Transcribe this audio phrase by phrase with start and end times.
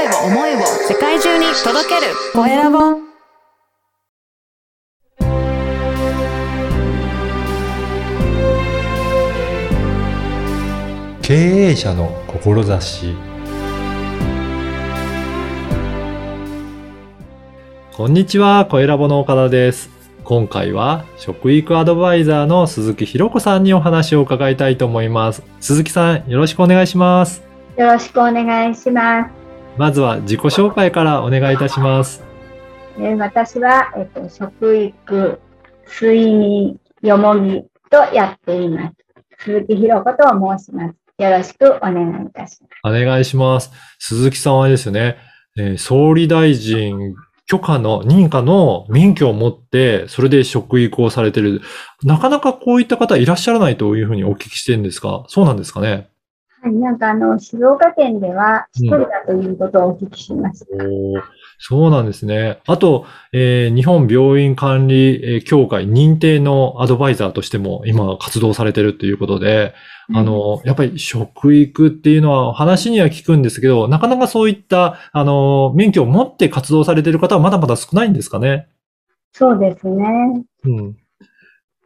[0.00, 2.78] 声を思いを世界中に届けるコエラボ
[11.20, 13.14] 経営者の志
[17.94, 19.90] こんにちは、コエラボの岡田です。
[20.24, 25.42] 今回は食育アドバイザーの鈴木ひろ子さんにお話を伺いたいと思います。
[25.60, 27.42] 鈴木さん、よろしくお願いします。
[27.76, 29.39] よろしくお願いします。
[29.80, 32.22] まずは自己紹介からお願いいたします。
[32.98, 35.40] えー私は、えっと、食育、
[35.88, 38.96] 睡眠、よもぎとやっています。
[39.38, 40.24] 鈴木ひろ子と
[40.58, 40.96] 申します。
[41.22, 42.80] よろしくお願いいたします。
[42.84, 43.70] お願いします。
[43.98, 45.16] 鈴木さんはですね、
[45.58, 47.14] えー総理大臣
[47.46, 51.62] 許可の認可の免許を持って、それで食育をされてる。
[52.04, 56.10] なかなかこういった方いらっしゃらないというふうにお聞きしてるんですが、そうなんですかね？
[56.62, 60.66] はい、なんかあの、静岡県では一人だということをお聞きしました。
[60.84, 61.22] おー
[61.62, 62.60] そうなんですね。
[62.66, 69.74] あと、えー日本病院管理えー協会認定のアドバイザーとしても今活動されてるということで、
[70.12, 78.68] あの、やっぱり食育っていうのは話には聞くんですけど、なかなかそういった、あの、免許を持って活動されてる方はまだまだ少ないんですかね？
[79.32, 80.04] そうですね。
[80.64, 80.96] うん。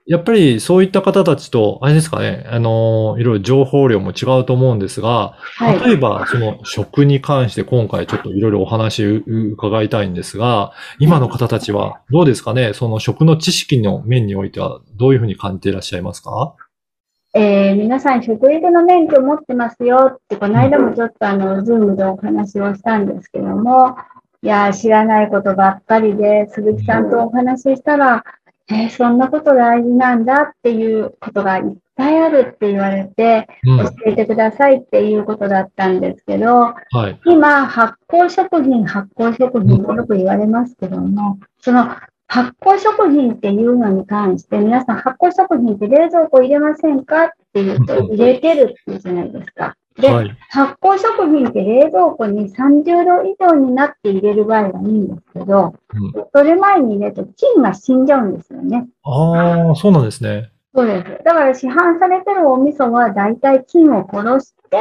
[0.07, 5.81] やっぱりそういった方たちと、あれですかね、あの、いろいろ情報量も違うと思うんですが、はい。
[5.81, 16.55] 例えば、その食に関して今回ちょっといろいろお話伺いたいんですが、今の方たちはどうですかねその食の知識の面においてはどういうふうに感じていらっしゃいますか？
[17.35, 23.97] えー皆さん食育の免許持ってますよって、この間もちょっとあの、ズームでお話をしたんですけども、
[24.43, 28.23] いやー、知らないことばっかりで、鈴木さんとお話ししたら、
[28.71, 31.65] えーそんなこと大事なんだっていうことがいっ
[31.97, 33.79] ぱいあるって言われて、うん。
[33.79, 37.21] 教えてくださいっていうことだったんですけど、はい。
[37.27, 41.95] 今、発酵食品、発酵食品とよく言われますけども、その
[42.27, 49.77] 発酵食品っていうのに関して、皆さん発酵食品って冷蔵庫入れませんかって言うとうん入れてるって言うじゃないですか。
[49.99, 50.37] で、はい。
[50.51, 58.89] 発酵食品って冷蔵庫に30度以上になって入れる場合はいいんですけど、うんそれ前に入れると菌が死んじゃうんですよね。
[59.05, 60.51] ああ、そうなんですね。
[60.75, 61.25] そうです。
[61.25, 64.79] だから市販されてるお味噌は大体菌を殺して、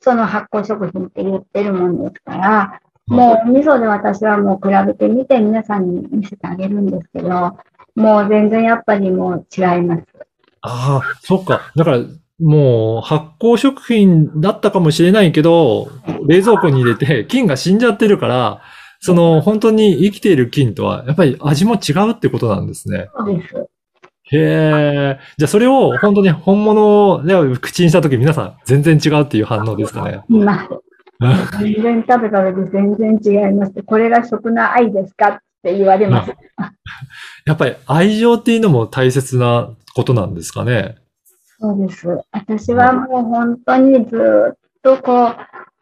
[0.00, 7.56] その発酵食品って言ってるもんですから、もうお味噌で私はもう比べてみて皆さんに見せてあげるんですけど、
[7.94, 10.02] もう全然やっぱりもう違います。
[10.60, 11.72] ああ、そっか。
[11.74, 11.98] だから、
[12.40, 15.90] もう発酵食品だったかもしれないけど、
[16.26, 18.62] 冷蔵庫に入れて菌が死んじゃってるから、
[19.00, 23.08] その本当に生きている菌とはやっぱり味も違うってことなんですね。
[23.16, 23.54] そうです。
[24.32, 25.18] へえ。
[25.36, 30.22] じゃあそれを本当に本物で口にしたとき皆さん全然違うっていう反応ですかね。
[30.28, 30.68] います。
[31.60, 33.72] 全然食べた時全然違います。
[33.84, 36.32] これが食の愛ですかって言われます。
[37.44, 40.96] やっぱり愛情っていうのも大切なことなんですかね。
[41.62, 42.08] そうです。
[42.32, 45.36] 私はもう本当にずっとこう、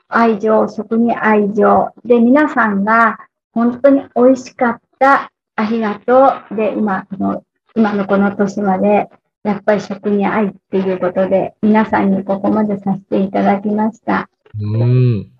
[0.09, 1.89] 愛情、食に愛情。
[2.05, 3.17] で、皆さんが
[3.55, 6.55] 本当に美味しかった、ありがとう。
[6.55, 9.09] で、今、この、今のこの年まで、
[9.43, 14.29] やっぱり食に愛っていうことで、皆さんにここまでさせていただきました。
[14.61, 15.31] うん。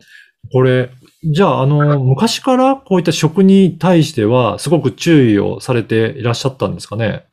[0.53, 0.89] これ、
[1.23, 7.27] じゃあ、あの、昔からこういった食に対しては、すごく注意をされていらっしゃったんですかね？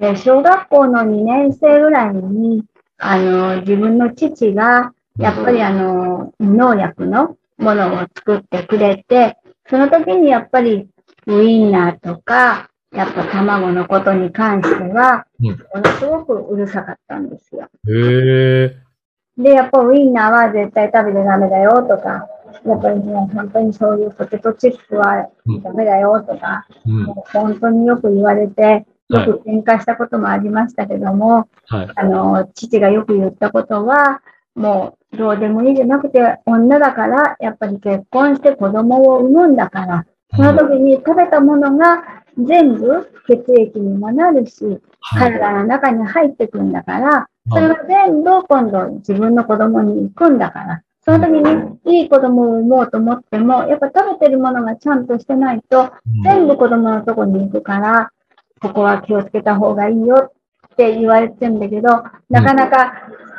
[0.00, 2.64] で、小学校の2年生ぐらいに、
[2.98, 9.36] あの、自分の父が、やっぱりあの、無農薬のものを作ってくれて、
[9.68, 10.88] その時にやっぱり
[11.26, 17.68] ウインナーとか、やっぱ卵のことに関しては、うんものすごくうるさかったんですよ。
[17.86, 18.76] へえ。
[19.36, 22.26] で、やっぱウインナーは絶対食べちゃダメだよとか、
[22.66, 25.28] やっぱりもう本当にそういうポテトチップは
[25.62, 27.02] ダメだよとか、うん。
[27.04, 31.88] もう本当によく言われて、よはいく喧嘩したこともありましたけども、はい。
[31.94, 34.22] あの、父がよく言ったことは、
[34.54, 45.32] もうどうでもいいじゃなくて、女だから、やっぱり結婚して子供を産むんだから、その時に食べたものが全部血液にもなるし、はい。
[45.32, 55.92] 体の中に入ってくんだから、それが全部今度自分の子供に行くんだから、その時にいい子供を産もうと思っても、やっぱ食べてるものがちゃんとしてないと、
[56.22, 58.10] 全部子供のとこに行くから、
[58.60, 60.32] ここは気をつけた方がいいよ
[60.72, 62.92] って言われてるんだけど、なかなか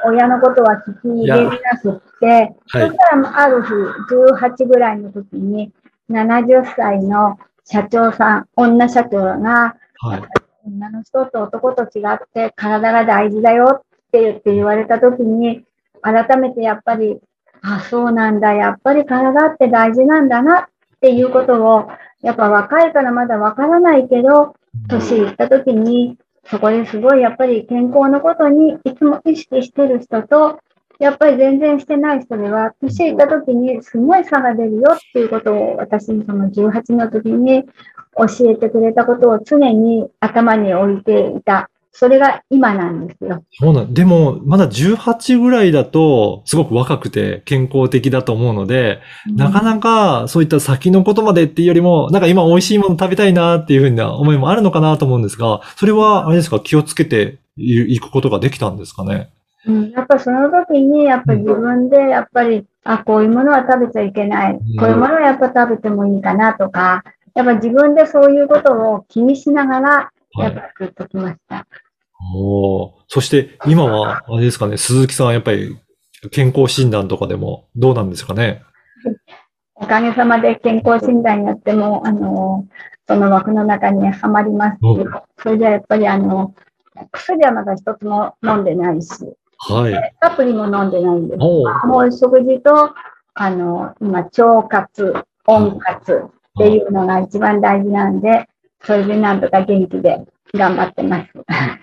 [0.05, 3.69] 親のことは聞き入れなくって、そはいしたらある日、
[4.13, 5.71] 18ぐらいの時に、
[6.09, 10.23] 70歳の社長さん、女社長が、はい。
[10.65, 13.81] 女の人と男と違って体が大事だよっ
[14.11, 15.63] て言って言われた時に、
[16.01, 17.19] 改めてやっぱり
[17.61, 18.53] あ、そうなんだ。
[18.53, 20.65] やっぱり体って大事なんだなっ
[20.99, 21.89] ていうことを、
[22.21, 24.55] やっぱ若いからまだわからないけど、
[24.87, 30.59] 年いった時に、そこですごいやっぱり健康のことにいつも意識してる人と、
[30.99, 37.63] やっぱり全然してない人では、年いった時にすごい差が出るよっていうことを私にその18の時に
[38.15, 41.69] 教えてくれたことを常に頭に置いていた。
[41.93, 43.43] それが今なんですよ。
[43.59, 48.99] そうなん、でも、まだ18ぐらいだと、すごく若くて健康的だと思うので、
[49.35, 59.29] なかなかそういった先のことまでっていうよりも、なんか今美味しいもの食べたいなっていうふうな思いもあるのかなと思うんですが、それは、あれですか、気をつけていくことができたんですかね？
[59.67, 64.53] うん、やっぱその時に、やっぱり自分で、やっぱり、あ、こういうものは食べちゃいけない。
[64.79, 67.03] こういうものはやっぱ食べてもいいかなとか、
[67.35, 71.67] やっぱ自分でそういうことを気にしながら、やっぱ作っときました。
[72.35, 75.77] おそして今は、あれですかね、鈴木さんはやっぱり
[76.31, 78.63] 健康診断とかでもどうなんですかね？
[79.75, 82.67] おかげさまで健康診断やっても、あの、
[83.07, 84.77] その枠の中にはまります
[85.41, 86.53] それじゃやっぱりあの、
[87.11, 89.09] 薬はまだ一つも飲んでないし、
[89.57, 90.13] はい。
[90.21, 91.39] サプリも飲んでないんです。
[91.39, 92.93] もう食事と、
[93.33, 95.15] あの、今、腸活、
[95.47, 96.29] 温活っ
[96.59, 98.47] ていうのが一番大事なんで、
[98.83, 100.19] それでなんとか元気で
[100.53, 101.29] 頑張ってます。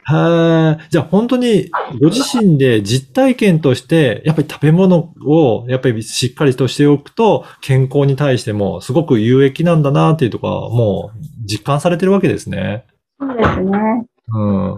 [0.05, 0.87] はい。
[0.91, 12.85] じゃあ本当にご自身で実体験として、やっぱり食べ物をやっぱりしっかりとしておくと、健康に対してもすごく有益なんだなっていうところはもう実感されてるわけですね。
[13.21, 13.79] そうですね。
[14.29, 14.78] うん。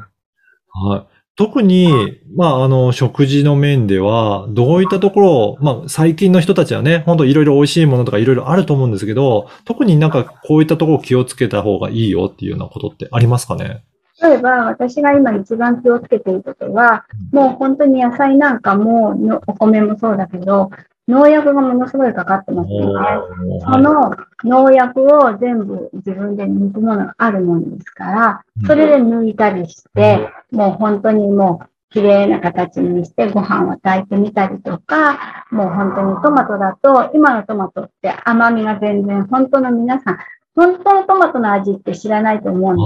[1.40, 1.48] はい。
[1.48, 13.84] 特に、まあ、あの、食事の面では、どういったところを、まあ、最近の人たちはね、本当いろいろ美味しいものとかいろいろあると思うんですけど、特になんかこういったところを気をつけた方がいいよっていうようなことってありますかね？
[14.22, 19.16] 例えば、私が今一番気をつけていることは、もう本当に野菜なんかも、
[19.46, 20.70] お米もそうだけど、
[21.10, 23.60] 農薬がものすごいかかってますよね。
[23.60, 24.14] その
[24.44, 40.18] 農薬を全部自分で抜くものがあるもんですから、それで抜いたりして、もう本当にもう綺麗な形にしてご飯を炊いてみたりとか、もう本当にトマトだと、今のトマトって甘みが全然、本当の皆さん、
[40.54, 42.76] 本当のトマトの味って知らないと思うん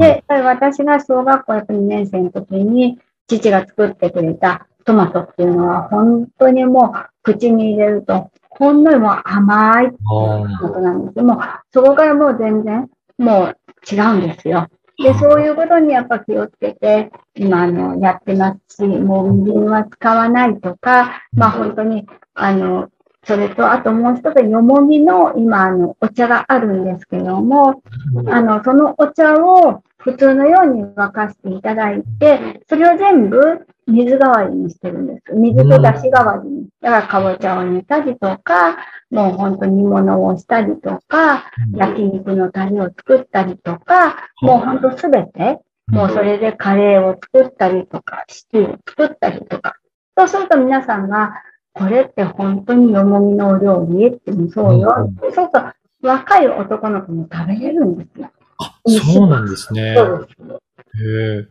[0.00, 2.98] ですけど、で、私が小学校やっぱ2年生の時に、
[3.28, 11.24] 父が作ってくれたトマトっていうのは、本当にもう口に入れると、ほんのりもう甘いことなんですよ。
[11.24, 11.38] もう、
[11.72, 12.88] そこからもう全然、
[13.18, 13.56] もう
[13.92, 14.68] 違うんですよ。
[15.02, 22.88] で、そういうことにやっぱ気をつけて、今、あの、やってますし、もうみりんは使わないとか、まあ本当に、あの、
[23.24, 27.82] それと、あともう一つ、よもぎの今、あの、お茶があるんですけども、
[28.28, 35.34] あの、そのお茶を普通のように沸かしていただいて、それを全部水代わりにしてるんです。
[35.34, 36.68] 水と出汁代わりに。
[36.80, 38.76] だから、かぼちゃを煮たりとか、
[39.10, 45.58] もう本当に煮物をしたりとか、焼肉のタレを作ったりとか、もう本当すべて、
[45.88, 49.74] もうそれでカレーを作ったりとか、シチューを作ったりとか。
[50.16, 51.42] そうすると皆さんが、
[51.72, 54.10] これって本当によもぎのお料理？
[54.10, 55.10] ってもそうよ。
[55.20, 55.60] そうすると、
[56.02, 58.30] 若い男の子も食べれるんですよ。
[58.58, 59.94] あ、そうなんですね。
[59.96, 61.02] そうです。
[61.04, 61.46] へえ。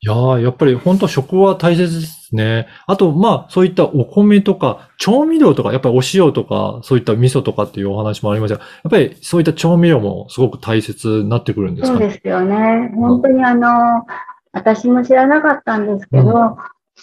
[0.00, 2.66] いやーやっぱり本当食は大切ですね。
[2.86, 11.98] あと、まあ、そういったお米とか、調味料とか、やっぱりお塩とか、そういった味噌とかっていうお話もありましたが、やっぱりそういった調味料もすごく大切になってくるんですか？
[11.98, 12.00] ね。
[12.00, 12.92] そうですよね。
[12.94, 14.04] 本当にあの、
[14.52, 16.58] 私も知らなかったんですけど、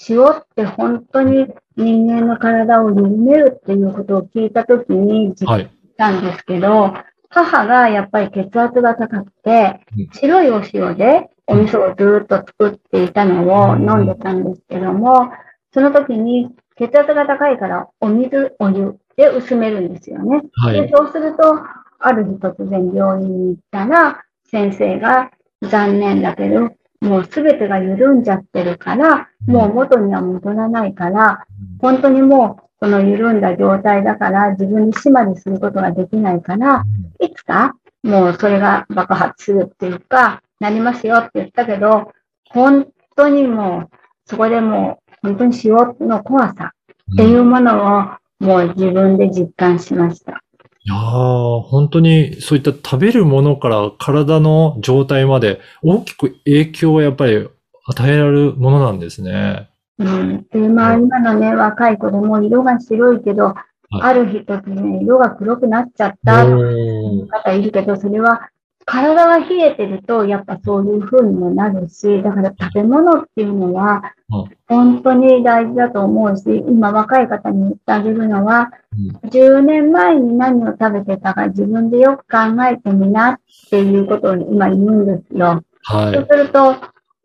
[0.10, 6.94] 塩って本当に人間の体を緩めるっていうことを聞いたときに実感したんですけど、
[7.32, 9.80] 母がやっぱり血圧が高くて、
[10.14, 15.32] 白いお塩でお味噌をずっと作っていたのを飲んでたんですけども、
[15.74, 20.42] その時に血圧が高いからお水、お湯で薄めるんですよね。
[20.54, 20.82] はい。
[20.82, 21.60] でそうすると、
[22.00, 26.72] ある日突然病院に行ったら、先生が残念だけど、
[27.02, 31.46] もうすべてが緩んじゃってるから、もう元には戻らないから、
[31.80, 36.84] 本当にもうこの緩んだ状態だから自分に締まりすることができないから、
[37.20, 42.12] いつかもうそれが爆発するっていうか、なりますよって言ったけど、
[42.50, 43.96] 本当にもう、
[44.26, 45.76] そこでもう、本当に塩
[46.08, 46.74] の怖さ
[47.14, 50.42] っていうものをもう自分で実感しました。
[50.84, 57.48] いやー本当にそういった食べるものから体の状態まで大きく影響をやっぱり
[57.86, 59.70] 与えられるものなんですね。
[60.02, 60.48] うん。
[60.52, 63.56] で、まあ今のね、若い子でも色が白いけど、
[63.90, 68.50] ある日突然色が黒くなっちゃった方いるけど、それは
[68.86, 83.40] 体が冷えてると、やっぱそういう風にもなるし、だから食べ物っていうのはうん、本当に大事だと思うし、今若い方に言ってあげるのは、うん10年前に何を食べてたか自分でよく考えてみなっ
[83.70, 85.64] ていうことを今言うんですよ。
[85.84, 86.28] はいそう。
[86.30, 86.76] すると、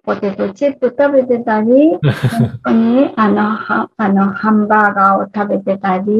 [0.06, 1.98] ポテトチップ食べてたり、
[2.38, 6.12] 本当にあの、はあの、ハンバーガーを食べてたり、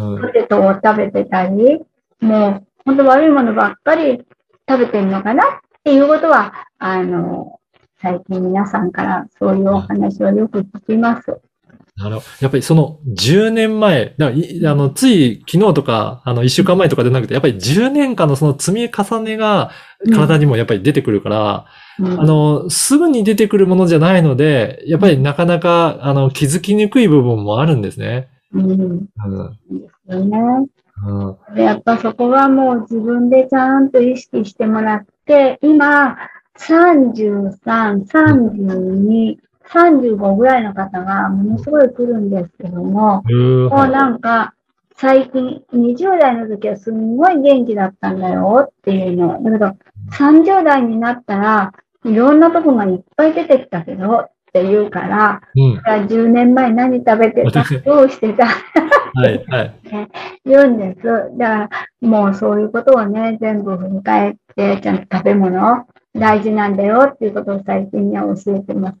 [0.00, 1.82] うんポテトを食べてたり、
[2.20, 4.24] もう、本当悪いものばっかり
[4.68, 5.46] 食べてるのかなっ
[5.82, 7.58] ていうことは、あの、
[8.00, 11.40] 最近皆さんからそういうお話をよく聞きます。
[12.04, 19.70] あの、やっぱりその10年前、だからいあの、つい昨日とか、あの、1週間前とかでなくて、やっぱり10年間のその積み重ねが
[20.12, 21.66] 体にもやっぱり出てくるから、
[21.98, 28.28] うんあの、すぐに出てくるものじゃないので、やっぱりなかなか、あの、気づきにくい部分もあるんですね。
[28.52, 29.08] うん、うん。
[29.08, 30.38] ですよね。
[31.04, 31.54] うん。
[31.54, 36.16] でやっぱそこはもう自分でちゃんと意識してもらって、今、
[36.58, 39.36] 33、32、
[39.72, 44.54] 35ぐらいの方がものすごい来るんですけども、うもうなんか、
[44.96, 49.42] 最近、20代の時はすんごい元気だったんだよっていうの。
[49.42, 49.76] だけど、
[50.12, 51.72] 30代になったら、
[52.04, 55.74] いろんなとこがいっぱい出てきたけどって言うから、うん。
[55.74, 59.74] じゃあ10年前何食べてたどうしてたはい、はい。
[60.44, 61.06] 言うんです。
[61.38, 61.68] だか
[62.00, 68.98] ら、もうそういうことをね、全部振り返って、ちゃんと食べ物、大事なんだよっていうことを最近には教えてます。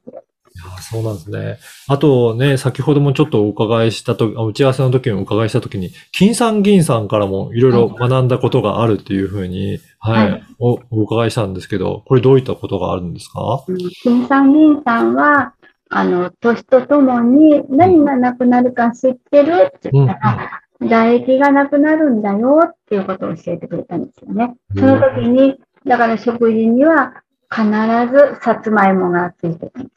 [0.80, 1.58] そうなんですね。
[1.88, 13.64] あとね、先ほどもちょっとお伺いしたと打ち合わせの時にお伺いした時に、金さん銀さんからもいろいろ学んだことがあるっていうふうに、はい、はいお、お伺いしたんですけど、これどういったことがあるんですか？
[14.02, 15.54] 金さん、銀さんは、
[15.88, 24.54] あの、年とともに何がなくなるか知ってるって言ったら、唾液がなくなるんだよっていうことを教えてくれたんですよね。
[24.74, 25.56] その時に、
[25.86, 29.90] だから食事には必ずさつまいもがついてるんで。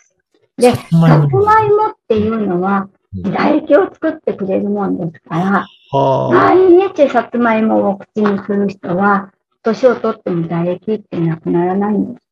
[0.57, 2.89] で、さつまいもっていうのは、うん
[3.23, 6.53] 唾液を作ってくれるもんですから、はあ。
[6.53, 9.31] 毎日さつまいもを口にする人は、
[9.63, 12.25] 年を取っても唾液ってなくならないんです。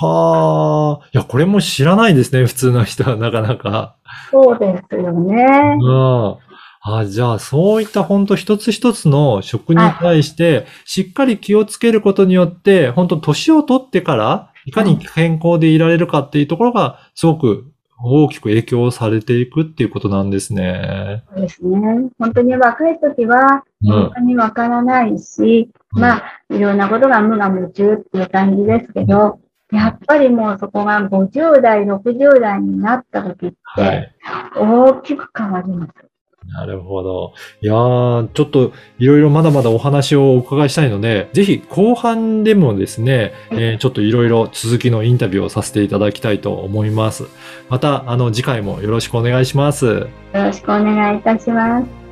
[0.00, 1.08] はあ。
[1.12, 3.96] いや、これも知らないですね、普通の人はなかなか。
[4.30, 5.76] そうですよね。
[5.80, 6.36] うん。
[6.80, 17.67] あ、じゃあ、そういった本当一つ一つの食に対して、しっかり気をつけることによって、本当年を取ってから、いかに健康でいられるかっていうところが、すごく
[18.00, 21.24] 大きく影響されていくっていうことなんですね。
[21.34, 21.78] そうですね。
[22.18, 29.40] 本当に若い時は、うん本当にわからないし、うんまあ、いろんなことが無我夢中っていう感じですけど、
[29.72, 34.14] やっぱりもうそこが50代、60代になった時っはて、
[34.56, 34.58] い。
[34.58, 36.07] 大きく変わります。
[36.48, 37.32] なるほど。
[37.60, 47.24] いやー、ちょっといろいろまだまだお話をお伺いしたいので、ぜひ後半でもですね、えーちょっといろいろ続きのインタビューをさせていただきたいと思います。
[47.68, 49.86] また、あの、次回もよろしくお願いします。
[49.86, 52.07] よろしくお願いいたします。